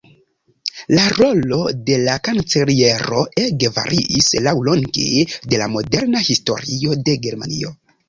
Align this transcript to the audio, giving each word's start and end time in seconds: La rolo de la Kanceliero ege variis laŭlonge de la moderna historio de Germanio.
La 0.99 1.03
rolo 1.17 1.59
de 1.89 1.97
la 2.07 2.15
Kanceliero 2.29 3.21
ege 3.45 3.71
variis 3.77 4.33
laŭlonge 4.49 5.09
de 5.55 5.63
la 5.65 5.71
moderna 5.79 6.27
historio 6.33 7.03
de 7.09 7.21
Germanio. 7.29 7.77